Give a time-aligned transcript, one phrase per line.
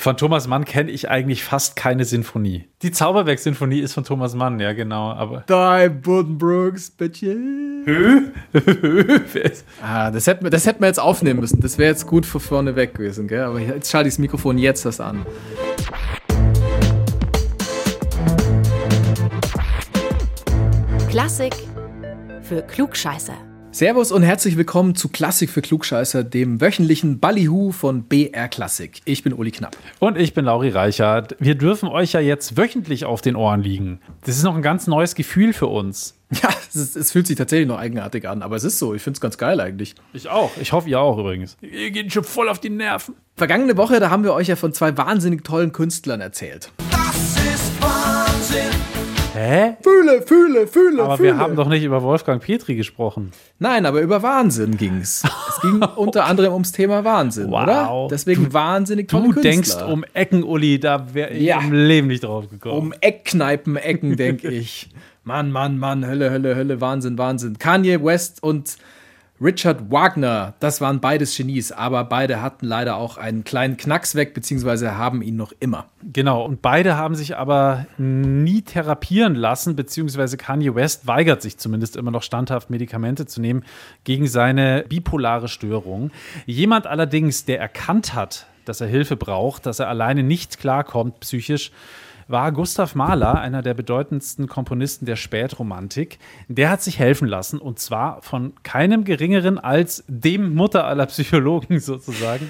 [0.00, 2.64] Von Thomas Mann kenne ich eigentlich fast keine Sinfonie.
[2.80, 5.44] Die Zauberberg-Sinfonie ist von Thomas Mann, ja genau, aber.
[5.46, 7.36] Die Buddenbrooks, bitches.
[9.82, 11.60] ah, das hätten wir, das hätten wir jetzt aufnehmen müssen.
[11.60, 13.42] Das wäre jetzt gut für vorne weg gewesen, gell?
[13.42, 15.26] Aber jetzt schalte ich das Mikrofon jetzt das an.
[21.10, 21.54] Klassik
[22.40, 23.49] für Klugscheißer.
[23.72, 29.00] Servus und herzlich willkommen zu Klassik für Klugscheißer, dem wöchentlichen Ballyhoo von BR Klassik.
[29.04, 29.76] Ich bin Uli Knapp.
[30.00, 31.36] Und ich bin Lauri Reichert.
[31.38, 34.00] Wir dürfen euch ja jetzt wöchentlich auf den Ohren liegen.
[34.24, 36.16] Das ist noch ein ganz neues Gefühl für uns.
[36.42, 38.94] Ja, es, ist, es fühlt sich tatsächlich noch eigenartig an, aber es ist so.
[38.94, 39.94] Ich finde es ganz geil eigentlich.
[40.12, 40.50] Ich auch.
[40.60, 41.56] Ich hoffe, ihr auch übrigens.
[41.60, 43.14] Ihr geht schon voll auf die Nerven.
[43.36, 46.70] Vergangene Woche, da haben wir euch ja von zwei wahnsinnig tollen Künstlern erzählt.
[46.90, 48.99] Das ist Wahnsinn.
[49.40, 49.76] Hä?
[49.82, 51.28] Fühle, fühle, fühle, Aber fühle.
[51.30, 53.32] wir haben doch nicht über Wolfgang Petri gesprochen.
[53.58, 55.22] Nein, aber über Wahnsinn ging's.
[55.48, 57.62] Es ging unter anderem ums Thema Wahnsinn, Wow.
[57.62, 58.08] oder?
[58.10, 59.50] Deswegen wahnsinnig tolle Du Künstler.
[59.50, 61.60] denkst um Ecken, Uli, da wäre ich Ja.
[61.60, 62.76] im Leben nicht drauf gekommen.
[62.78, 64.90] Um Eckkneipen, Ecken, denke ich.
[65.24, 67.58] Mann, Mann, Mann, Hölle, Hölle, Hölle, Wahnsinn, Wahnsinn.
[67.58, 68.76] Kanye West und
[69.42, 74.34] Richard Wagner, das waren beides Genies, aber beide hatten leider auch einen kleinen Knacks weg,
[74.34, 75.86] beziehungsweise haben ihn noch immer.
[76.02, 81.96] Genau, und beide haben sich aber nie therapieren lassen, beziehungsweise Kanye West weigert sich zumindest
[81.96, 83.64] immer noch standhaft Medikamente zu nehmen
[84.04, 86.10] gegen seine bipolare Störung.
[86.44, 91.72] Jemand allerdings, der erkannt hat, dass er Hilfe braucht, dass er alleine nicht klarkommt psychisch,
[92.30, 96.18] war Gustav Mahler, einer der bedeutendsten Komponisten der Spätromantik.
[96.48, 101.80] Der hat sich helfen lassen und zwar von keinem geringeren als dem Mutter aller Psychologen
[101.80, 102.48] sozusagen.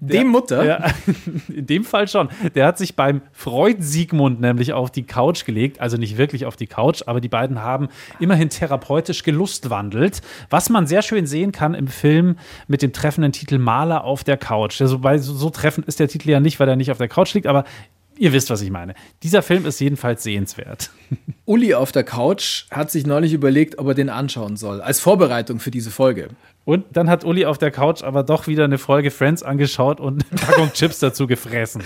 [0.00, 0.64] Dem Mutter?
[0.64, 0.86] Ja,
[1.48, 2.30] in dem Fall schon.
[2.54, 6.56] Der hat sich beim Freud Siegmund nämlich auf die Couch gelegt, also nicht wirklich auf
[6.56, 11.74] die Couch, aber die beiden haben immerhin therapeutisch gelustwandelt, was man sehr schön sehen kann
[11.74, 14.80] im Film mit dem treffenden Titel Maler auf der Couch.
[14.80, 16.98] Ja, so, weil so, so treffend ist der Titel ja nicht, weil er nicht auf
[16.98, 17.64] der Couch liegt, aber
[18.18, 18.94] ihr wisst, was ich meine.
[19.22, 20.90] Dieser Film ist jedenfalls sehenswert.
[21.44, 25.60] Uli auf der Couch hat sich neulich überlegt, ob er den anschauen soll, als Vorbereitung
[25.60, 26.28] für diese Folge.
[26.64, 30.24] Und dann hat Uli auf der Couch aber doch wieder eine Folge Friends angeschaut und
[30.30, 31.82] eine Packung Chips dazu gefressen.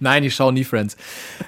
[0.00, 0.96] Nein, ich schaue nie Friends.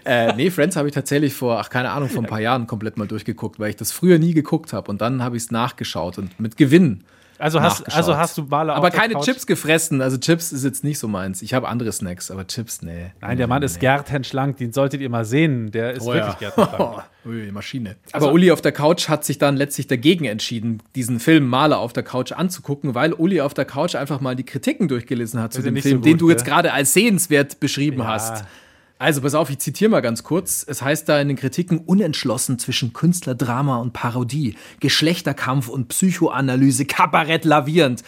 [0.04, 2.98] Äh, nee, Friends habe ich tatsächlich vor, ach keine Ahnung, vor ein paar Jahren komplett
[2.98, 4.90] mal durchgeguckt, weil ich das früher nie geguckt habe.
[4.90, 7.04] Und dann habe ich es nachgeschaut und mit Gewinn.
[7.44, 10.00] Also hast, also hast du Maler Aber auf der keine Couch Chips gefressen.
[10.00, 11.42] Also Chips ist jetzt nicht so meins.
[11.42, 13.12] Ich habe andere Snacks, aber Chips, nee.
[13.20, 15.70] Nein, der Mann ist gärtenschlank, den solltet ihr mal sehen.
[15.70, 16.50] Der ist Oh wirklich ja.
[16.50, 17.02] gärtenschlank.
[17.26, 17.96] Ui, Maschine.
[18.12, 21.92] Aber Uli auf der Couch hat sich dann letztlich dagegen entschieden, diesen Film Maler auf
[21.92, 25.60] der Couch anzugucken, weil Uli auf der Couch einfach mal die Kritiken durchgelesen hat zu
[25.60, 26.32] dem Film, so gut, den du ne?
[26.32, 28.06] jetzt gerade als sehenswert beschrieben Ja.
[28.06, 28.44] hast.
[29.04, 30.64] Also, pass auf, ich zitiere mal ganz kurz.
[30.66, 37.44] Es heißt da in den Kritiken unentschlossen zwischen Künstlerdrama und Parodie, Geschlechterkampf und Psychoanalyse, Kabarett
[37.44, 38.02] lavierend.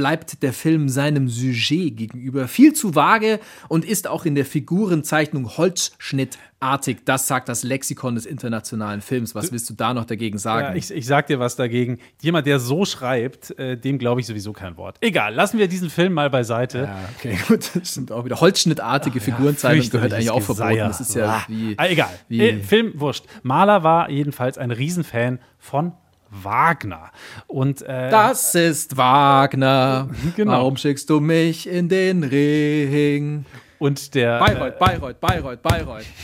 [0.00, 3.38] Bleibt der Film seinem Sujet gegenüber viel zu vage
[3.68, 6.98] und ist auch in der Figurenzeichnung holzschnittartig.
[7.04, 9.34] Das sagt das Lexikon des internationalen Films.
[9.34, 10.68] Was willst du da noch dagegen sagen?
[10.68, 11.98] Ja, ich, ich sag dir was dagegen.
[12.22, 14.96] Jemand, der so schreibt, äh, dem glaube ich sowieso kein Wort.
[15.02, 16.78] Egal, lassen wir diesen Film mal beiseite.
[16.78, 18.40] ja, okay, gut, das stimmt auch wieder.
[18.40, 20.68] Holzschnittartige Figurenzeichnung gehört eigentlich auch verboten.
[20.70, 20.88] Geseier.
[20.88, 21.74] Das ist ja wie.
[21.76, 22.08] Ah, egal.
[22.28, 23.24] wie- Äh, Film wurscht.
[23.42, 25.92] Mahler war jedenfalls ein Riesenfan von
[26.30, 27.10] Wagner.
[27.46, 30.08] Und äh, Das ist Wagner.
[30.36, 30.52] Genau.
[30.52, 33.44] Warum schickst du mich in den Ring?
[33.78, 36.04] und der Bayreuth, Bayreuth, Bayreuth, Bayreuth.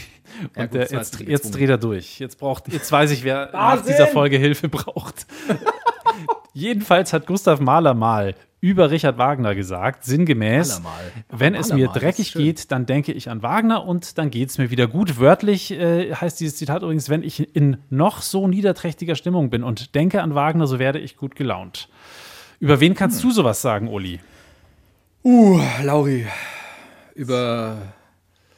[0.54, 2.18] Ja, Und gut, der, jetzt, jetzt dreht er durch.
[2.18, 3.86] Jetzt, braucht, jetzt weiß ich, wer nach Wahnsinn!
[3.94, 5.26] dieser Folge Hilfe braucht.
[6.52, 8.34] Jedenfalls hat Gustav Mahler mal
[8.66, 11.38] über Richard Wagner gesagt, sinngemäß, Mahler mal.
[11.40, 14.58] wenn es Mahler mir dreckig geht, dann denke ich an Wagner und dann geht es
[14.58, 15.20] mir wieder gut.
[15.20, 19.94] Wörtlich äh, heißt dieses Zitat übrigens, wenn ich in noch so niederträchtiger Stimmung bin und
[19.94, 21.88] denke an Wagner, so werde ich gut gelaunt.
[22.58, 23.28] Über wen kannst Hm.
[23.28, 24.18] du sowas sagen, Uli?
[25.22, 26.26] Uh, Lauri.
[27.14, 27.76] Über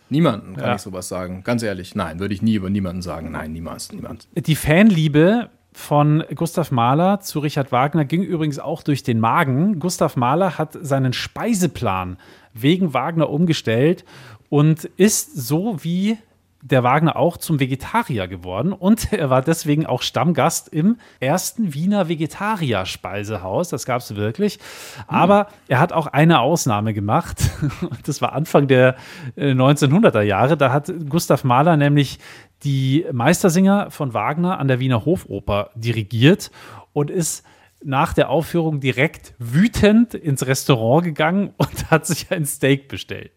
[0.08, 0.74] niemanden kann Ja.
[0.76, 1.42] ich sowas sagen.
[1.44, 1.94] Ganz ehrlich.
[1.94, 3.30] Nein, würde ich nie über niemanden sagen.
[3.32, 4.26] Nein, niemals, niemand.
[4.34, 9.78] Die Fanliebe von Gustav Mahler zu Richard Wagner ging übrigens auch durch den Magen.
[9.78, 12.18] Gustav Mahler hat seinen Speiseplan
[12.52, 14.04] wegen Wagner umgestellt
[14.48, 16.18] und ist so wie
[16.62, 22.08] der Wagner auch zum Vegetarier geworden und er war deswegen auch Stammgast im ersten Wiener
[22.08, 23.68] Vegetarier-Speisehaus.
[23.68, 24.58] Das gab es wirklich.
[25.06, 27.38] Aber er hat auch eine Ausnahme gemacht.
[28.04, 28.96] Das war Anfang der
[29.36, 30.56] äh, 1900er Jahre.
[30.56, 32.18] Da hat Gustav Mahler nämlich
[32.64, 36.50] die Meistersinger von Wagner an der Wiener Hofoper dirigiert
[36.92, 37.44] und ist
[37.82, 43.32] nach der Aufführung direkt wütend ins Restaurant gegangen und hat sich ein Steak bestellt.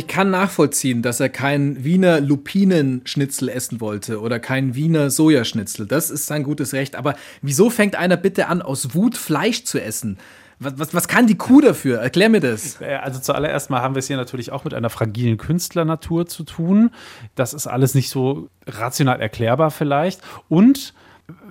[0.00, 5.86] Kann nachvollziehen, dass er kein Wiener Lupinenschnitzel essen wollte oder kein Wiener Sojaschnitzel.
[5.86, 6.96] Das ist sein gutes Recht.
[6.96, 10.18] Aber wieso fängt einer bitte an, aus Wut Fleisch zu essen?
[10.58, 11.98] Was, was, was kann die Kuh dafür?
[11.98, 12.80] Erklär mir das.
[12.80, 16.44] Äh, Also zuallererst mal haben wir es hier natürlich auch mit einer fragilen Künstlernatur zu
[16.44, 16.90] tun.
[17.34, 20.20] Das ist alles nicht so rational erklärbar vielleicht.
[20.48, 20.94] Und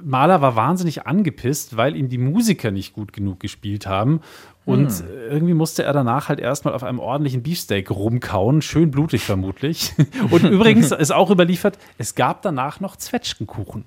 [0.04, 4.22] Mahler war wahnsinnig angepisst, weil ihm die Musiker nicht gut genug gespielt haben.
[4.64, 9.94] Und irgendwie musste er danach halt erstmal auf einem ordentlichen Beefsteak rumkauen, schön blutig vermutlich.
[10.30, 13.86] Und übrigens ist auch überliefert, es gab danach noch Zwetschgenkuchen.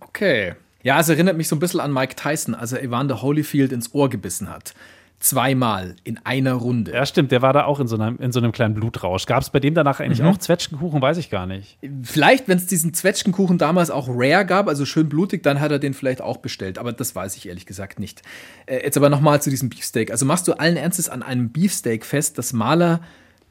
[0.00, 0.54] Okay.
[0.84, 3.94] Ja, es erinnert mich so ein bisschen an Mike Tyson, als er Evander Holyfield ins
[3.94, 4.74] Ohr gebissen hat.
[5.22, 6.92] Zweimal in einer Runde.
[6.92, 9.26] Ja, stimmt, der war da auch in so einem, in so einem kleinen Blutrausch.
[9.26, 11.00] Gab es bei dem danach eigentlich auch Zwetschgenkuchen?
[11.00, 11.78] Weiß ich gar nicht.
[12.02, 15.78] Vielleicht, wenn es diesen Zwetschgenkuchen damals auch rare gab, also schön blutig, dann hat er
[15.78, 16.76] den vielleicht auch bestellt.
[16.76, 18.22] Aber das weiß ich ehrlich gesagt nicht.
[18.66, 20.10] Äh, jetzt aber nochmal zu diesem Beefsteak.
[20.10, 23.00] Also machst du allen Ernstes an einem Beefsteak fest, dass Maler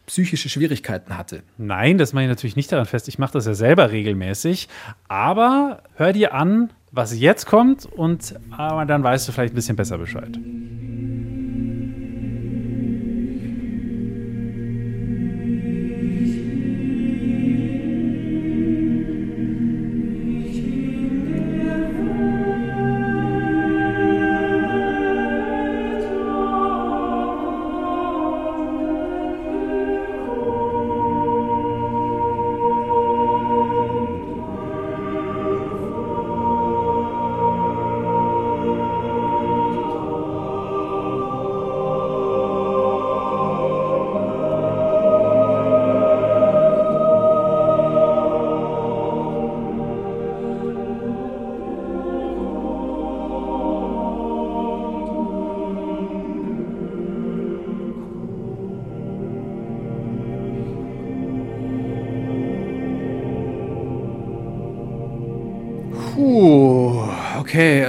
[0.07, 1.41] psychische Schwierigkeiten hatte?
[1.57, 3.07] Nein, das mache ich natürlich nicht daran fest.
[3.07, 4.67] Ich mache das ja selber regelmäßig.
[5.07, 9.77] Aber hör dir an, was jetzt kommt und aber dann weißt du vielleicht ein bisschen
[9.77, 10.37] besser Bescheid.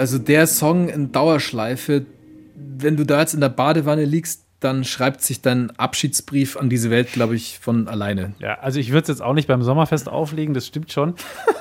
[0.02, 2.06] Also der Song in Dauerschleife,
[2.56, 6.90] wenn du da jetzt in der Badewanne liegst, dann schreibt sich dein Abschiedsbrief an diese
[6.90, 8.34] Welt, glaube ich, von alleine.
[8.40, 11.14] Ja, also ich würde es jetzt auch nicht beim Sommerfest auflegen, das stimmt schon.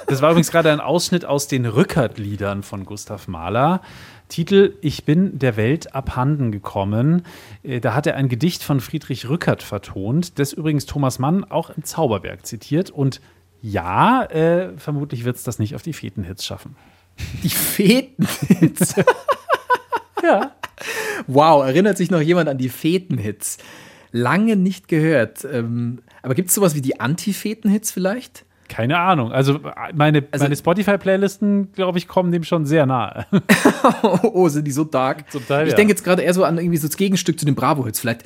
[0.08, 3.82] Das war übrigens gerade ein Ausschnitt aus den Rückert-Liedern von Gustav Mahler.
[4.28, 7.22] Titel Ich bin der Welt abhanden gekommen.
[7.62, 11.70] Äh, Da hat er ein Gedicht von Friedrich Rückert vertont, das übrigens Thomas Mann auch
[11.70, 12.90] im Zauberberg zitiert.
[12.90, 13.22] Und
[13.62, 16.76] ja, äh, vermutlich wird es das nicht auf die Fetenhits schaffen.
[17.44, 18.96] Die Fetenhits.
[20.24, 20.52] Ja.
[21.26, 23.58] wow, erinnert sich noch jemand an die Fetenhits?
[24.12, 25.44] Lange nicht gehört.
[25.52, 28.46] Ähm, aber gibt es sowas wie die Anti-Feten-Hits vielleicht?
[28.68, 29.32] Keine Ahnung.
[29.32, 29.60] Also
[29.96, 33.26] meine, Also- meine Spotify-Playlisten, glaube ich, kommen dem schon sehr nahe.
[34.22, 35.32] oh, sind die so dark?
[35.32, 35.76] Zum Teil, ich ja.
[35.76, 38.00] denke jetzt gerade eher so an irgendwie so das Gegenstück zu den Bravo-Hits.
[38.00, 38.24] Vielleicht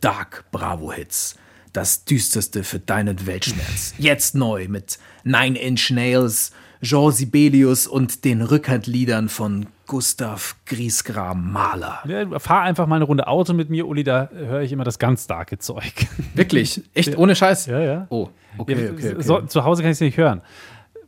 [0.00, 1.36] Dark Bravo-Hits.
[1.72, 3.94] Das düsterste für deinen Weltschmerz.
[3.98, 6.50] Jetzt neu mit Nine Inch Nails,
[6.82, 12.00] Jean Sibelius und den Rückhandliedern von Gustav Griesgram Mahler.
[12.06, 14.98] Ja, fahr einfach mal eine Runde Auto mit mir, Uli, da höre ich immer das
[14.98, 16.06] ganz starke Zeug.
[16.34, 16.82] Wirklich?
[16.94, 17.16] Echt?
[17.16, 17.66] Ohne Scheiß?
[17.66, 18.06] Ja, ja.
[18.10, 18.28] Oh,
[18.58, 19.22] okay, Ja, okay, okay.
[19.22, 20.42] So, zu Hause kann ich es nicht hören.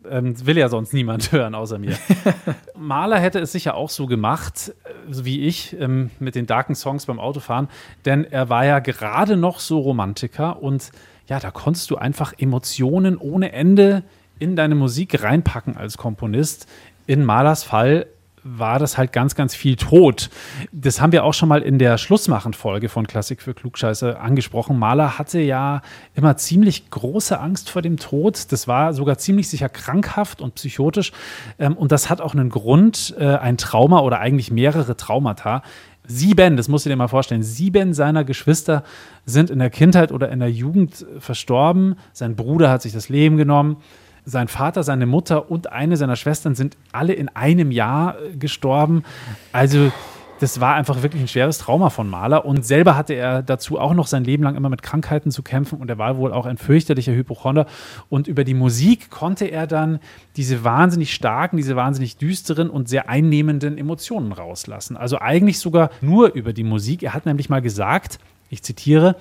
[0.09, 1.97] Ähm, will ja sonst niemand hören, außer mir.
[2.77, 7.07] Mahler hätte es sicher auch so gemacht, äh, wie ich, ähm, mit den darken Songs
[7.07, 7.69] beim Autofahren,
[8.07, 10.91] denn er war ja gerade noch so Romantiker und
[11.29, 14.03] ja, da konntest du einfach Emotionen ohne Ende
[14.41, 16.67] in deine Musik reinpacken als Komponist.
[17.07, 18.07] In Mahlers Fall
[18.43, 20.31] war das halt ganz, ganz viel Tod.
[20.73, 24.79] Das haben wir auch schon mal in der Schlussmachen-Folge von Klassik für Klugscheiße angesprochen.
[24.79, 25.83] Mahler hatte ja
[26.15, 28.51] immer ziemlich große Angst vor dem Tod.
[28.51, 31.13] Das war sogar ziemlich sicher krankhaft und psychotisch.
[31.59, 35.63] Ähm, Und das hat auch einen Grund, äh, ein Trauma oder eigentlich mehrere Traumata.
[36.07, 38.83] Sieben, das musst du dir mal vorstellen, sieben seiner Geschwister
[39.27, 41.97] sind in der Kindheit oder in der Jugend verstorben.
[42.13, 43.77] Sein Bruder hat sich das Leben genommen.
[44.31, 49.03] Sein Vater, seine Mutter und eine seiner Schwestern sind alle in einem Jahr äh, gestorben.
[49.53, 49.91] Also
[50.39, 52.47] das war einfach wirklich ein schweres Trauma von Mahler.
[52.47, 55.79] Und selber hatte er dazu auch noch sein Leben lang immer mit Krankheiten zu kämpfen.
[55.79, 57.67] Und er war wohl auch ein fürchterlicher Hypochonder.
[58.09, 59.99] Und über die Musik konnte er dann
[60.37, 64.97] diese wahnsinnig starken, diese wahnsinnig düsteren und sehr einnehmenden Emotionen rauslassen.
[64.97, 67.03] Also eigentlich sogar nur über die Musik.
[67.03, 68.19] Er hat nämlich mal gesagt,
[68.49, 69.17] ich zitiere,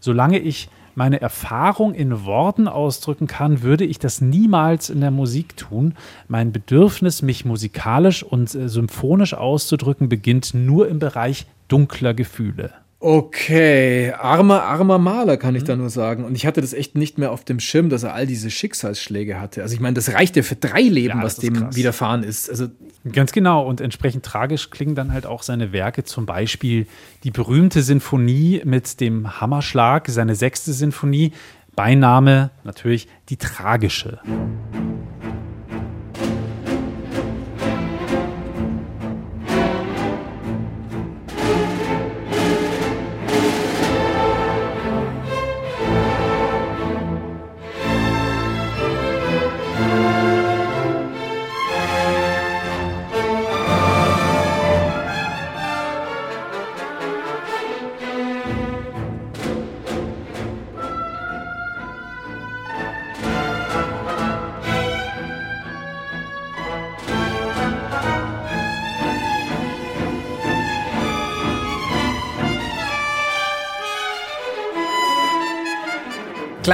[0.00, 5.56] solange ich meine Erfahrung in Worten ausdrücken kann, würde ich das niemals in der Musik
[5.56, 5.94] tun.
[6.28, 12.72] Mein Bedürfnis, mich musikalisch und äh, symphonisch auszudrücken, beginnt nur im Bereich dunkler Gefühle.
[13.06, 16.24] Okay, armer, armer Maler, kann ich da nur sagen.
[16.24, 19.38] Und ich hatte das echt nicht mehr auf dem Schirm, dass er all diese Schicksalsschläge
[19.38, 19.60] hatte.
[19.60, 21.76] Also ich meine, das reicht ja für drei Leben, Ja, was dem krass.
[21.76, 22.48] widerfahren ist.
[22.48, 22.68] Also
[23.12, 23.66] Ganz genau.
[23.66, 26.86] Und entsprechend tragisch klingen dann halt auch seine Werke, zum Beispiel
[27.24, 31.32] die berühmte Sinfonie mit dem Hammerschlag, seine sechste Sinfonie,
[31.76, 34.18] Beiname natürlich die tragische.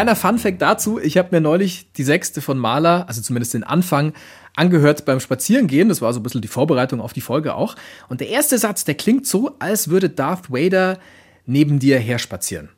[0.01, 4.15] Kleiner Funfact dazu, ich habe mir neulich die sechste von Mahler, also zumindest den Anfang,
[4.57, 5.91] angehört beim Spazierengehen.
[5.91, 7.77] Das war so ein bisschen die Vorbereitung auf die Folge auch.
[8.09, 10.99] Und der erste Satz, der klingt so, als würde Darth Vader
[11.45, 12.71] neben dir herspazieren.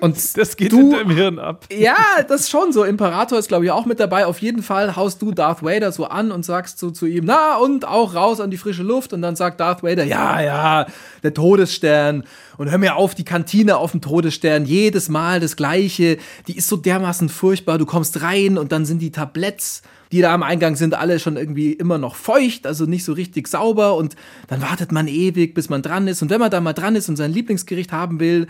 [0.00, 1.66] Und Das geht du, in deinem Hirn ab.
[1.72, 1.96] Ja,
[2.26, 2.84] das ist schon so.
[2.84, 4.26] Imperator ist, glaube ich, auch mit dabei.
[4.26, 7.56] Auf jeden Fall haust du Darth Vader so an und sagst so zu ihm, na,
[7.56, 9.12] und auch raus an die frische Luft.
[9.12, 10.86] Und dann sagt Darth Vader, ja, ja,
[11.22, 12.24] der Todesstern.
[12.56, 16.18] Und hör mir auf, die Kantine auf dem Todesstern, jedes Mal das Gleiche.
[16.46, 17.78] Die ist so dermaßen furchtbar.
[17.78, 19.82] Du kommst rein und dann sind die Tabletts,
[20.12, 23.48] die da am Eingang sind, alle schon irgendwie immer noch feucht, also nicht so richtig
[23.48, 23.96] sauber.
[23.96, 24.14] Und
[24.46, 26.22] dann wartet man ewig, bis man dran ist.
[26.22, 28.46] Und wenn man da mal dran ist und sein Lieblingsgericht haben will,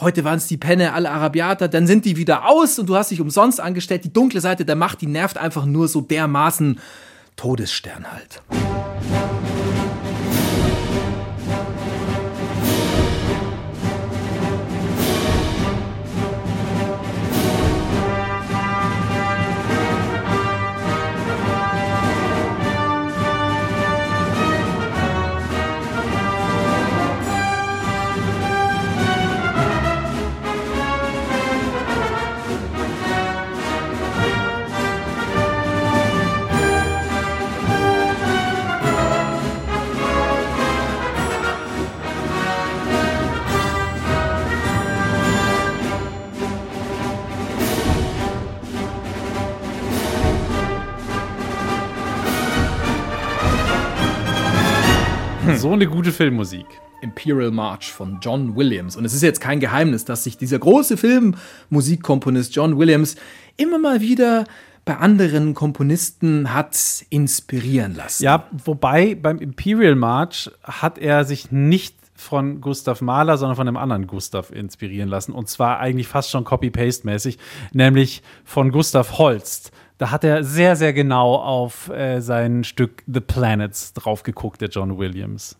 [0.00, 3.10] Heute waren es die Penne alle Arabiata, dann sind die wieder aus und du hast
[3.10, 4.04] dich umsonst angestellt.
[4.04, 6.78] Die dunkle Seite der Macht, die nervt einfach nur so dermaßen
[7.34, 8.40] Todesstern halt.
[55.62, 56.66] So eine gute Filmmusik.
[57.00, 58.96] Imperial March von John Williams.
[58.96, 63.16] Und es ist jetzt kein Geheimnis, dass sich dieser große Filmmusikkomponist John Williams
[63.56, 64.44] immer mal wieder
[64.84, 68.22] bei anderen Komponisten hat inspirieren lassen.
[68.22, 73.76] Ja, wobei beim Imperial March hat er sich nicht von Gustav Mahler, sondern von einem
[73.76, 75.32] anderen Gustav inspirieren lassen.
[75.32, 77.36] Und zwar eigentlich fast schon Copy-Paste-mäßig,
[77.72, 79.72] nämlich von Gustav Holst.
[79.98, 84.68] Da hat er sehr, sehr genau auf äh, sein Stück The Planets drauf geguckt, der
[84.68, 85.58] John Williams.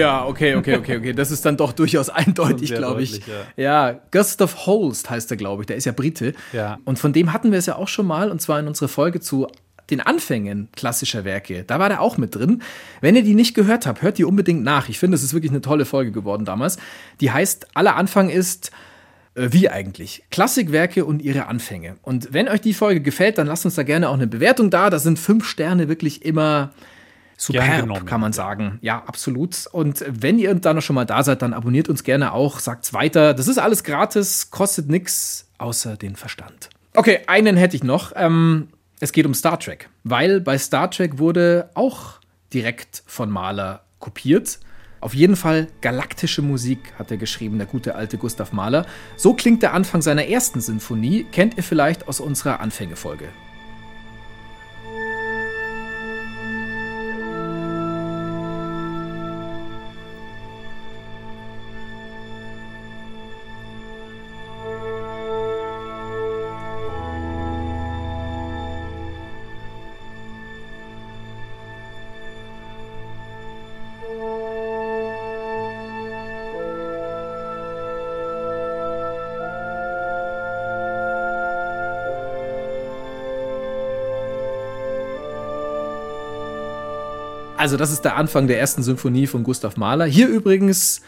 [0.00, 1.12] Ja, okay, okay, okay, okay.
[1.12, 3.20] Das ist dann doch durchaus eindeutig, glaube ich.
[3.20, 4.00] deutlich, Ja.
[4.10, 5.66] Gustav Holst heißt er, glaube ich.
[5.66, 6.34] Der ist ja Brite.
[6.52, 6.78] Ja.
[6.84, 9.20] Und von dem hatten wir es ja auch schon mal, und zwar in unserer Folge
[9.20, 9.46] zu
[9.90, 11.64] den Anfängen klassischer Werke.
[11.64, 12.62] Da war der auch mit drin.
[13.00, 14.88] Wenn ihr die nicht gehört habt, hört die unbedingt nach.
[14.88, 16.78] Ich finde, es ist wirklich eine tolle Folge geworden damals.
[17.20, 18.70] Die heißt, aller Anfang ist
[19.34, 20.24] äh, wie eigentlich?
[20.30, 21.96] Klassikwerke und ihre Anfänge.
[22.02, 24.90] Und wenn euch die Folge gefällt, dann lasst uns da gerne auch eine Bewertung da.
[24.90, 26.70] Da sind fünf Sterne wirklich immer
[27.40, 28.78] superb, kann man sagen.
[28.82, 29.66] Ja, absolut.
[29.72, 32.92] Und wenn ihr da noch schon mal da seid, dann abonniert uns gerne auch, sagt's
[32.92, 33.34] weiter.
[33.34, 36.68] Das ist alles gratis, kostet nix außer den Verstand.
[36.94, 38.12] Okay, einen hätte ich noch.
[38.14, 38.68] Ähm,
[39.00, 42.20] es geht um Star Trek, weil bei Star Trek wurde auch
[42.52, 44.58] direkt von Mahler kopiert.
[45.00, 48.84] Auf jeden Fall galaktische Musik hat er geschrieben, der gute alte Gustav Mahler.
[49.16, 53.30] So klingt der Anfang seiner ersten Sinfonie, kennt ihr vielleicht aus unserer Anfängefolge.
[87.60, 90.06] Also das ist der Anfang der ersten Symphonie von Gustav Mahler.
[90.06, 91.02] Hier übrigens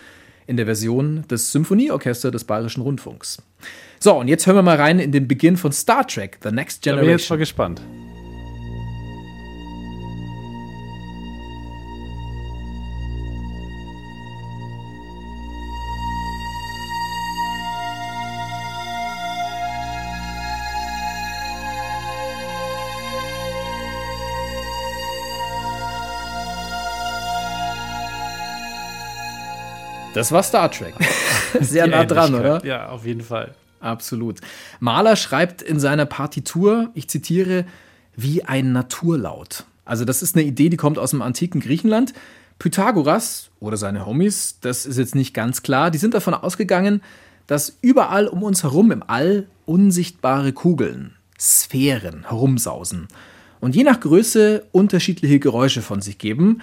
[0.46, 3.42] in der Version des Symphonieorchesters des Bayerischen Rundfunks.
[3.98, 6.86] So, und jetzt hören wir mal rein in den Beginn von Star Trek, The Next
[6.86, 7.36] Da bin ich jetzt Generation.
[7.36, 7.82] mal gespannt.
[30.22, 30.94] Das war Star Trek.
[31.60, 32.64] Sehr nah dran, oder?
[32.64, 33.56] Ja, auf jeden Fall.
[33.80, 34.38] Absolut.
[34.78, 37.64] Mahler schreibt in seiner Partitur, ich zitiere,
[38.14, 39.64] wie ein Naturlaut.
[39.84, 42.12] Also das ist eine Idee, die kommt aus dem antiken Griechenland.
[42.60, 47.02] Pythagoras oder seine Homies, das ist jetzt nicht ganz klar, die sind davon ausgegangen,
[47.48, 53.08] dass überall um uns herum im All unsichtbare Kugeln, Sphären herumsausen
[53.58, 56.62] und je nach Größe unterschiedliche Geräusche von sich geben.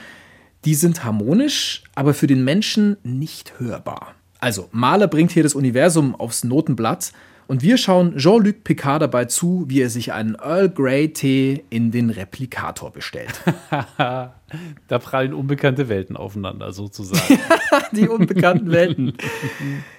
[0.65, 4.15] Die sind harmonisch, aber für den Menschen nicht hörbar.
[4.39, 7.11] Also, Mahler bringt hier das Universum aufs Notenblatt
[7.47, 11.91] und wir schauen Jean-Luc Picard dabei zu, wie er sich einen Earl Grey Tee in
[11.91, 13.41] den Replikator bestellt.
[14.87, 17.39] Da prallen unbekannte Welten aufeinander, sozusagen.
[17.91, 19.13] Die unbekannten Welten.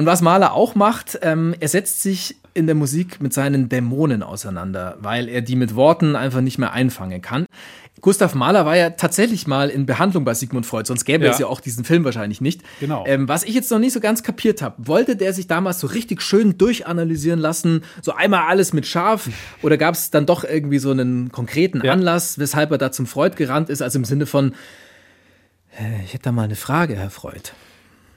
[0.00, 4.22] Und was Mahler auch macht, ähm, er setzt sich in der Musik mit seinen Dämonen
[4.22, 7.44] auseinander, weil er die mit Worten einfach nicht mehr einfangen kann.
[8.00, 11.32] Gustav Mahler war ja tatsächlich mal in Behandlung bei Sigmund Freud, sonst gäbe Ja.
[11.32, 12.62] es ja auch diesen Film wahrscheinlich nicht.
[12.80, 13.04] Genau.
[13.06, 15.86] Ähm, was ich jetzt noch nicht so ganz kapiert habe, wollte der sich damals so
[15.88, 19.28] richtig schön durchanalysieren lassen, so einmal alles mit scharf,
[19.62, 21.92] oder gab es dann doch irgendwie so einen konkreten Ja.
[21.92, 24.54] Anlass, weshalb er da zum Freud gerannt ist, also im Sinne von,
[25.78, 27.50] äh, ich hätte da mal eine Frage, Herr Freud.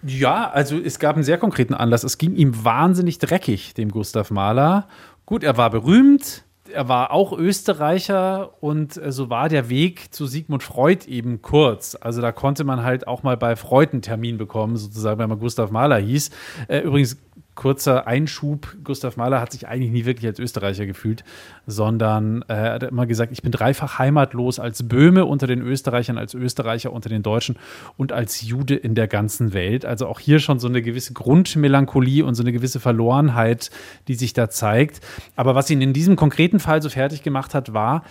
[0.05, 2.03] Ja, also es gab einen sehr konkreten Anlass.
[2.03, 4.87] Es ging ihm wahnsinnig dreckig, dem Gustav Mahler.
[5.25, 6.43] Gut, er war berühmt,
[6.73, 11.95] er war auch Österreicher und äh, so war der Weg zu Sigmund Freud eben kurz.
[11.99, 15.39] Also da konnte man halt auch mal bei Freud einen Termin bekommen, sozusagen, wenn man
[15.39, 16.31] Gustav Mahler hieß.
[16.67, 17.17] Äh, übrigens,
[17.55, 21.23] kurzer Einschub, Gustav Mahler hat sich eigentlich nie wirklich als Österreicher gefühlt,
[21.67, 26.17] sondern äh, er hat immer gesagt, ich bin dreifach heimatlos als Böhme unter den Österreichern,
[26.17, 27.57] als Österreicher unter den Deutschen
[27.97, 29.85] und als Jude in der ganzen Welt.
[29.85, 33.69] Also auch hier schon so eine gewisse Grundmelancholie und so eine gewisse Verlorenheit,
[34.07, 35.01] die sich da zeigt.
[35.35, 38.03] Aber was ihn in diesem konkreten Fall so fertig gemacht hat, war,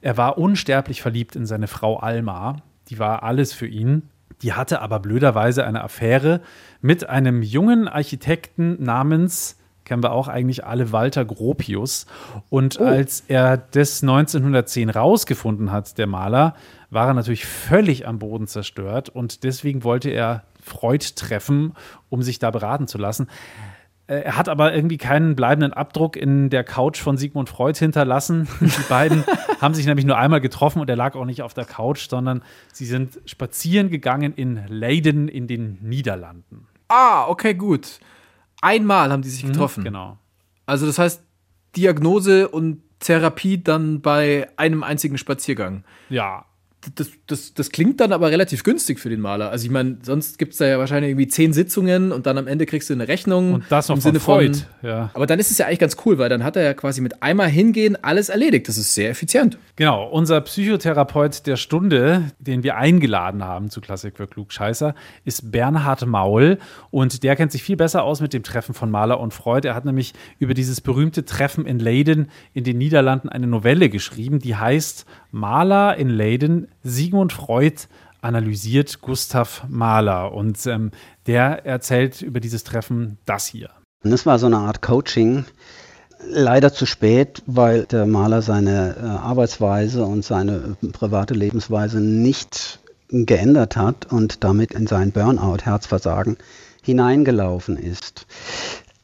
[0.00, 2.56] er war unsterblich verliebt in seine Frau Alma.
[2.88, 4.02] Die war alles für ihn.
[4.42, 6.40] Die hatte aber blöderweise eine Affäre
[6.80, 12.06] mit einem jungen Architekten namens, kennen wir auch eigentlich alle, Walter Gropius.
[12.50, 16.54] Und als er das 1910 rausgefunden hat, der Maler,
[16.90, 21.74] war er natürlich völlig am Boden zerstört und deswegen wollte er Freud treffen,
[22.10, 23.28] um sich da beraten zu lassen.
[24.08, 28.48] Äh, Er hat aber irgendwie keinen bleibenden Abdruck in der Couch von Sigmund Freud hinterlassen.
[28.60, 29.22] Die beiden
[29.60, 32.42] haben sich nämlich nur einmal getroffen und er lag auch nicht auf der Couch, sondern
[32.72, 36.66] sie sind spazieren gegangen in Leiden in den Niederlanden.
[36.88, 38.00] Ah, okay, gut.
[38.60, 39.84] Einmal haben die sich getroffen.
[39.84, 40.18] Genau.
[40.66, 41.22] Also das heißt,
[41.76, 45.84] Diagnose und Therapie dann bei einem einzigen Spaziergang.
[46.08, 46.44] Ja,
[46.94, 49.50] Das, das, das klingt dann aber relativ günstig für den Maler.
[49.50, 52.46] Also ich meine, sonst gibt es da ja wahrscheinlich irgendwie zehn Sitzungen und dann am
[52.46, 53.54] Ende kriegst du eine Rechnung.
[53.54, 54.58] und das noch im von Sinne Freud.
[54.80, 54.88] von.
[54.88, 55.10] ja.
[55.14, 57.22] Aber dann ist es ja eigentlich ganz cool, weil dann hat er ja quasi mit
[57.22, 58.68] einmal hingehen alles erledigt.
[58.68, 59.58] Das ist sehr effizient.
[59.76, 66.06] Genau, unser Psychotherapeut der Stunde, den wir eingeladen haben zu Klassik für Klugscheißer, ist Bernhard
[66.06, 66.58] Maul
[66.90, 69.66] und der kennt sich viel besser aus mit dem Treffen von Mahler und Freud.
[69.66, 74.38] Er hat nämlich über dieses berühmte Treffen in Leiden in den Niederlanden eine Novelle geschrieben,
[74.38, 77.88] die heißt Mahler in Leiden, Sigmund Freud
[78.20, 80.90] analysiert Gustav Mahler und ähm,
[81.26, 83.70] der erzählt über dieses Treffen das hier.
[84.02, 85.44] Das war so eine Art Coaching.
[86.20, 92.80] Leider zu spät, weil der Maler seine äh, Arbeitsweise und seine äh, private Lebensweise nicht
[93.08, 96.36] geändert hat und damit in sein Burnout, Herzversagen
[96.82, 98.26] hineingelaufen ist.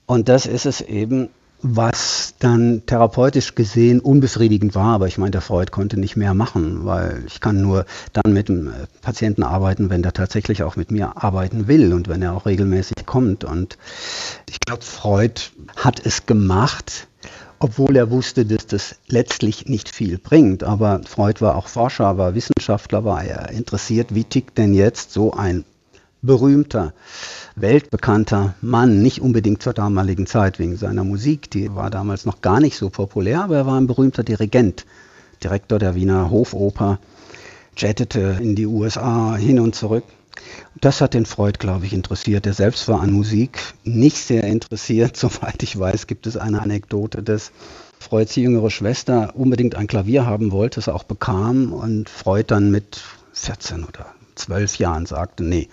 [0.07, 1.31] Und das ist es eben,
[1.63, 4.95] was dann therapeutisch gesehen unbefriedigend war.
[4.95, 8.49] Aber ich meine, der Freud konnte nicht mehr machen, weil ich kann nur dann mit
[8.49, 12.35] dem äh, Patienten arbeiten, wenn der tatsächlich auch mit mir arbeiten will und wenn er
[12.35, 13.45] auch regelmäßig kommt.
[13.45, 13.79] Und
[14.49, 15.41] ich glaube, Freud
[15.77, 17.07] hat es gemacht,
[17.59, 20.65] obwohl er wusste, dass das letztlich nicht viel bringt.
[20.65, 25.33] Aber Freud war auch Forscher, war Wissenschaftler, war er interessiert, wie tickt denn jetzt so
[25.33, 25.65] ein
[26.25, 26.93] berühmter,
[27.57, 32.61] weltbekannter Mann, nicht unbedingt zur damaligen Zeit wegen seiner Musik, die war damals noch gar
[32.61, 34.87] nicht so populär, aber er war ein berühmter Dirigent,
[35.43, 36.99] Direktor der Wiener Hofoper,
[37.77, 40.05] jettete in die USA hin und zurück.
[40.81, 42.47] Das hat den Freud, glaube ich, interessiert.
[42.47, 45.17] Er selbst war an Musik nicht sehr interessiert.
[45.17, 47.53] Soweit ich weiß, gibt es eine Anekdote, dass
[48.01, 53.01] Freuds jüngere Schwester unbedingt ein Klavier haben wollte, es auch bekam und Freud dann mit
[53.33, 55.69] 14 oder 12 Jahren sagte, nee,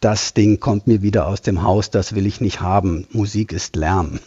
[0.00, 3.06] das Ding kommt mir wieder aus dem Haus, das will ich nicht haben.
[3.10, 4.20] Musik ist Lärm.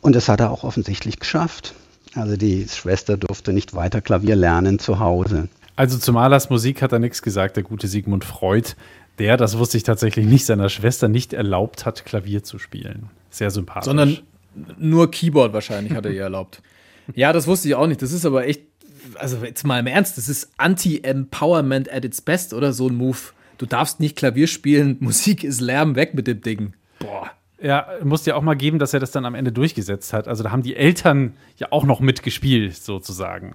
[0.00, 1.74] Und das hat er auch offensichtlich geschafft.
[2.14, 5.48] Also die Schwester durfte nicht weiter Klavier lernen zu Hause.
[5.76, 8.70] Also zu Malers Musik hat er nichts gesagt, der gute Sigmund Freud,
[9.18, 13.10] der, das wusste ich tatsächlich nicht, seiner Schwester nicht erlaubt hat, Klavier zu spielen.
[13.30, 13.84] Sehr sympathisch.
[13.84, 14.18] Sondern
[14.78, 16.62] nur Keyboard wahrscheinlich hat er ihr erlaubt.
[17.14, 18.02] Ja, das wusste ich auch nicht.
[18.02, 18.62] Das ist aber echt,
[19.14, 23.18] also jetzt mal im Ernst, das ist Anti-Empowerment at its best oder so ein Move.
[23.58, 26.74] Du darfst nicht Klavier spielen, Musik ist Lärm, weg mit dem Ding.
[26.98, 27.30] Boah.
[27.60, 30.28] Ja, muss ja auch mal geben, dass er das dann am Ende durchgesetzt hat.
[30.28, 33.54] Also da haben die Eltern ja auch noch mitgespielt, sozusagen.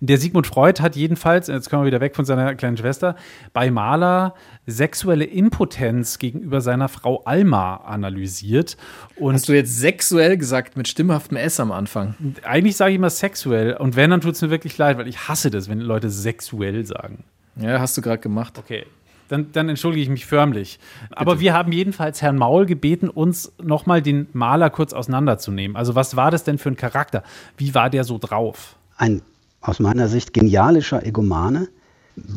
[0.00, 3.16] Der Sigmund Freud hat jedenfalls, jetzt kommen wir wieder weg von seiner kleinen Schwester,
[3.52, 4.34] bei Mahler
[4.66, 8.76] sexuelle Impotenz gegenüber seiner Frau Alma analysiert.
[9.16, 12.14] Und Hast du jetzt sexuell gesagt mit stimmhaftem S am Anfang?
[12.42, 13.74] eigentlich sage ich immer sexuell.
[13.74, 16.84] Und wenn, dann tut es mir wirklich leid, weil ich hasse das, wenn Leute sexuell
[16.84, 17.24] sagen.
[17.56, 18.58] Ja, hast du gerade gemacht.
[18.58, 18.84] Okay.
[19.28, 20.78] Dann, dann entschuldige ich mich förmlich.
[21.10, 25.76] Aber wir haben jedenfalls Herrn Maul gebeten, uns nochmal den Maler kurz auseinanderzunehmen.
[25.76, 27.24] Also, was war das denn für ein Charakter?
[27.56, 28.76] Wie war der so drauf?
[28.96, 29.22] Ein
[29.66, 31.68] aus meiner Sicht genialischer Egomane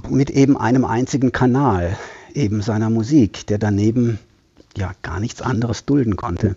[0.10, 1.96] mit eben einem einzigen Kanal,
[2.34, 4.20] eben seiner Musik, der daneben
[4.76, 6.56] ja gar nichts anderes dulden konnte.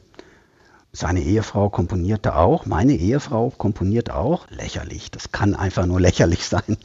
[0.93, 4.51] Seine Ehefrau komponierte auch, meine Ehefrau komponiert auch.
[4.51, 6.77] Lächerlich, das kann einfach nur lächerlich sein.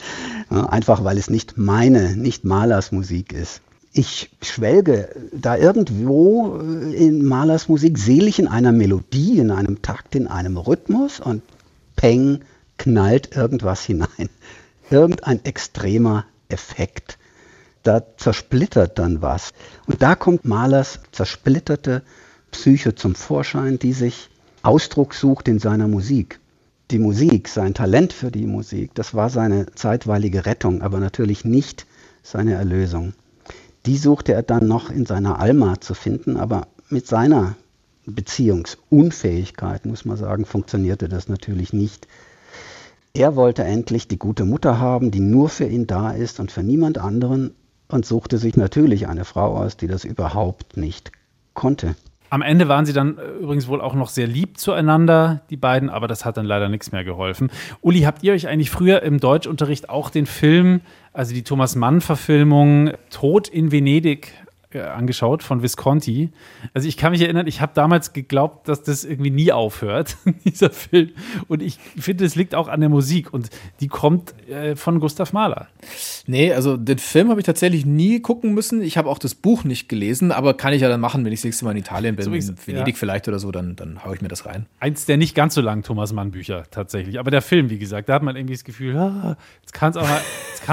[0.50, 3.62] Einfach weil es nicht meine, nicht Malers Musik ist.
[3.92, 10.16] Ich schwelge da irgendwo äh, in Malers Musik selig in einer Melodie, in einem Takt,
[10.16, 11.42] in einem Rhythmus und
[11.96, 12.42] peng,
[12.78, 14.30] knallt irgendwas hinein.
[14.90, 17.18] Irgendein extremer Effekt.
[17.84, 19.52] Da zersplittert dann was.
[19.86, 22.04] Und da kommt Malers zersplitterte
[22.52, 24.30] Psyche zum Vorschein, die sich
[24.64, 26.40] Ausdruck sucht in seiner Musik.
[26.92, 31.86] Die Musik, sein Talent für die Musik, das war seine zeitweilige Rettung, aber natürlich nicht
[32.24, 33.14] seine Erlösung.
[33.86, 37.56] Die suchte er dann noch in seiner Alma zu finden, aber mit seiner
[38.06, 42.08] Beziehungsunfähigkeit, muss man sagen, funktionierte das natürlich nicht.
[43.18, 46.62] Er wollte endlich die gute Mutter haben, die nur für ihn da ist und für
[46.62, 47.56] niemand anderen
[47.88, 51.12] und suchte sich natürlich eine Frau aus, die das überhaupt nicht
[51.56, 51.96] konnte.
[52.30, 55.90] Am Ende waren sie dann äh, übrigens wohl auch noch sehr lieb zueinander, die beiden,
[55.90, 57.50] aber das hat dann leider nichts mehr geholfen.
[57.82, 62.92] Uli, habt ihr euch eigentlich früher im Deutschunterricht auch den Film, also die Thomas Mann-Verfilmung
[63.10, 64.32] Tod in Venedig
[64.82, 66.30] angeschaut von Visconti.
[66.74, 70.70] Also ich kann mich erinnern, ich habe damals geglaubt, dass das irgendwie nie aufhört, dieser
[70.70, 71.12] Film.
[71.48, 75.34] Und ich finde, es liegt auch an der Musik und die kommt äh, von Gustav
[75.34, 75.68] Mahler.
[76.28, 78.82] Nee, also den Film habe ich tatsächlich nie gucken müssen.
[78.82, 81.40] Ich habe auch das Buch nicht gelesen, aber kann ich ja dann machen, wenn ich
[81.40, 83.00] das nächste Mal in Italien bin, So in Venedig ja.
[83.00, 84.66] vielleicht oder so, dann, dann haue ich mir das rein.
[84.80, 87.20] Eins der nicht ganz so langen Thomas Mann-Bücher tatsächlich.
[87.20, 89.98] Aber der Film, wie gesagt, da hat man irgendwie das Gefühl, ah, jetzt kann es
[89.98, 90.22] auch, mal-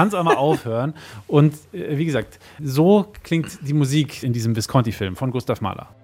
[0.03, 0.93] jetzt auch mal aufhören.
[1.27, 5.94] Und äh, wie gesagt, so klingt die Musik in diesem Visconti-Film von Gustav Mahler.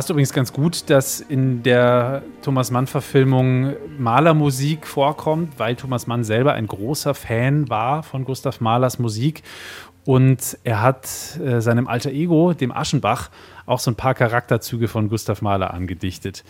[0.00, 6.54] Passt übrigens ganz gut, dass in der Thomas Mann-Verfilmung Malermusik vorkommt, weil Thomas Mann selber
[6.54, 9.42] ein großer Fan war von Gustav Mahlers Musik.
[10.06, 13.28] Und er hat äh, seinem alter Ego, dem Aschenbach,
[13.66, 16.44] auch so ein paar Charakterzüge von Gustav Mahler angedichtet.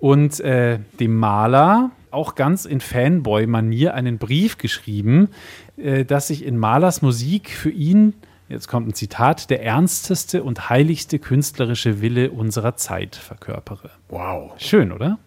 [0.00, 5.28] Und äh, dem Maler auch ganz in Fanboy-Manier einen Brief geschrieben,
[5.76, 8.14] äh, dass sich in Mahlers Musik für ihn
[8.50, 13.90] Jetzt kommt ein Zitat, der ernsteste und heiligste künstlerische Wille unserer Zeit verkörpere.
[14.08, 14.52] Wow.
[14.58, 15.18] Schön, oder?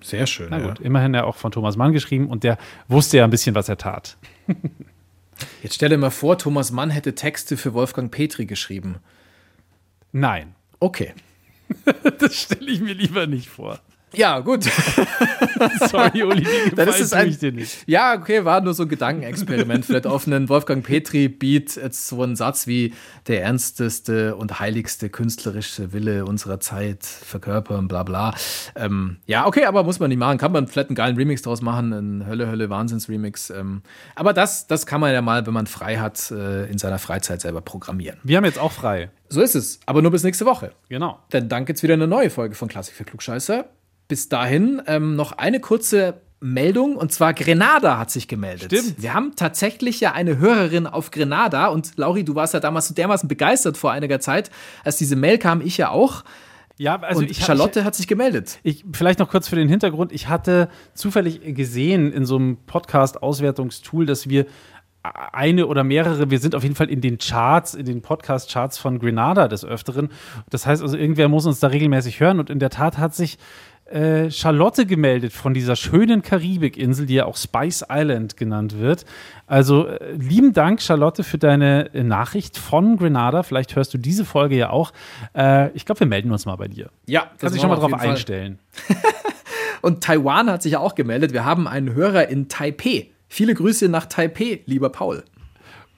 [0.00, 0.48] Sehr schön.
[0.50, 0.66] Na ja.
[0.66, 3.68] gut, immerhin ja auch von Thomas Mann geschrieben und der wusste ja ein bisschen, was
[3.68, 4.16] er tat.
[5.62, 8.96] Jetzt stell dir mal vor, Thomas Mann hätte Texte für Wolfgang Petri geschrieben.
[10.12, 11.12] Nein, Okay.
[12.18, 13.78] das stelle ich mir lieber nicht vor.
[14.14, 14.64] Ja, gut.
[15.90, 16.46] Sorry, Uli,
[16.76, 17.84] Dann ist es ein, dir nicht.
[17.86, 19.84] Ja, okay, war nur so ein Gedankenexperiment.
[19.84, 22.94] Vielleicht auf einen Wolfgang Petri-Beat jetzt so ein Satz wie
[23.26, 28.34] der ernsteste und heiligste künstlerische Wille unserer Zeit verkörpern, bla bla.
[28.74, 30.38] Ähm, ja, okay, aber muss man nicht machen.
[30.38, 33.50] Kann man vielleicht einen geilen Remix draus machen, einen Hölle, Hölle, Wahnsinns-Remix.
[33.50, 33.82] Ähm,
[34.14, 37.40] aber das, das kann man ja mal, wenn man frei hat, äh, in seiner Freizeit
[37.40, 38.18] selber programmieren.
[38.22, 39.10] Wir haben jetzt auch frei.
[39.28, 40.72] So ist es, aber nur bis nächste Woche.
[40.88, 41.20] Genau.
[41.32, 43.66] Denn dann gibt's wieder eine neue Folge von Klassik für Klugscheißer.
[44.10, 48.72] Bis dahin ähm, noch eine kurze Meldung und zwar Grenada hat sich gemeldet.
[48.72, 49.00] Stimmt.
[49.00, 52.94] Wir haben tatsächlich ja eine Hörerin auf Grenada und Lauri, du warst ja damals so
[52.94, 54.50] dermaßen begeistert vor einiger Zeit,
[54.82, 56.24] als diese Mail kam, ich ja auch.
[56.76, 58.58] Ja, also und ich, Charlotte hat sich gemeldet.
[58.62, 60.12] Ich, vielleicht noch kurz für den Hintergrund.
[60.12, 64.46] Ich hatte zufällig gesehen in so einem Podcast-Auswertungstool, dass wir
[65.02, 68.98] eine oder mehrere, wir sind auf jeden Fall in den Charts, in den Podcast-Charts von
[68.98, 70.08] Grenada des Öfteren.
[70.48, 72.38] Das heißt also, irgendwer muss uns da regelmäßig hören.
[72.38, 73.38] Und in der Tat hat sich
[73.90, 79.04] äh, Charlotte gemeldet von dieser schönen Karibikinsel, die ja auch Spice Island genannt wird.
[79.46, 83.42] Also äh, lieben Dank, Charlotte, für deine äh, Nachricht von Grenada.
[83.42, 84.92] Vielleicht hörst du diese Folge ja auch.
[85.34, 86.90] Äh, ich glaube, wir melden uns mal bei dir.
[87.06, 88.58] Ja, Kannst dich schon mal drauf einstellen.
[89.82, 91.32] Und Taiwan hat sich ja auch gemeldet.
[91.32, 93.10] Wir haben einen Hörer in Taipei.
[93.28, 95.24] Viele Grüße nach Taipei, lieber Paul.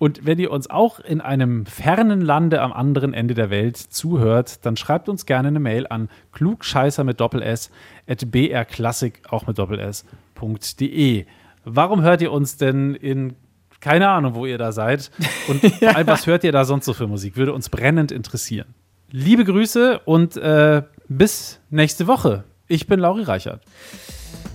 [0.02, 4.66] Und wenn ihr uns auch in einem fernen Lande am anderen Ende der Welt zuhört,
[4.66, 7.70] dann schreibt uns gerne eine Mail an klugscheißer mit Doppel S
[8.08, 11.24] at brklassik auch mit Doppel S.de.
[11.64, 13.36] Warum hört ihr uns denn in
[13.78, 15.12] keine Ahnung, wo ihr da seid
[15.46, 15.62] und
[15.94, 17.36] allem, was hört ihr da sonst so für Musik?
[17.36, 18.74] Würde uns brennend interessieren.
[19.12, 22.42] Liebe Grüße und äh, bis nächste Woche.
[22.66, 23.62] Ich bin Lauri Reichert.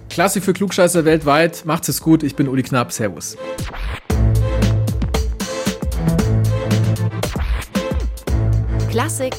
[0.09, 1.63] Klassik für Klugscheißer weltweit.
[1.63, 2.23] Macht es gut.
[2.23, 2.91] Ich bin Uli Knapp.
[2.91, 3.37] Servus.
[8.89, 9.35] Klassik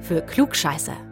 [0.00, 1.05] für Klugscheißer.